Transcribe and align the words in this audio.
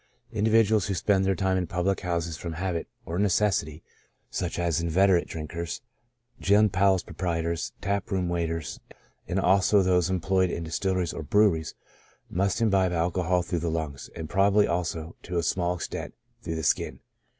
Individuals 0.31 0.87
who 0.87 0.95
spend 0.95 1.25
their 1.25 1.35
time 1.35 1.57
in 1.59 1.67
public 1.67 1.99
houses 1.99 2.35
from 2.35 2.53
habit 2.53 2.87
or 3.05 3.19
necessity, 3.19 3.83
such 4.31 4.57
as 4.57 4.81
inveterate 4.81 5.27
drinkers, 5.27 5.83
gin 6.39 6.69
palace 6.69 7.03
proprietors, 7.03 7.71
tap 7.81 8.09
room 8.09 8.27
waiters, 8.27 8.79
and 9.27 9.39
also 9.39 9.83
those 9.83 10.09
employed 10.09 10.49
in 10.49 10.63
distilleries 10.63 11.13
or 11.13 11.21
breweries, 11.21 11.75
must 12.31 12.61
imbibe 12.61 12.91
alcohol 12.91 13.43
through 13.43 13.59
the 13.59 13.69
lungs, 13.69 14.09
and 14.15 14.27
probably 14.27 14.65
also, 14.65 15.15
to 15.21 15.37
a 15.37 15.43
small 15.43 15.75
extent, 15.75 16.15
through 16.41 16.55
the 16.55 16.63
skin. 16.63 16.99